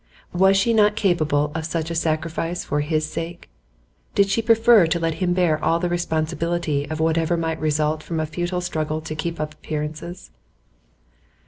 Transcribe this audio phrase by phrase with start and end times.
[0.33, 3.51] Was she not capable of such a sacrifice for his sake?
[4.15, 8.19] Did she prefer to let him bear all the responsibility of whatever might result from
[8.19, 10.31] a futile struggle to keep up appearances?